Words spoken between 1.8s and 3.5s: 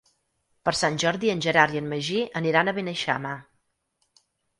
en Magí aniran a Beneixama.